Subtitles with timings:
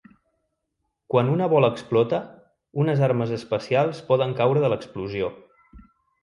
[1.15, 2.21] Quan una bola explota,
[2.85, 5.31] unes armes especials poden caure de l'explosió.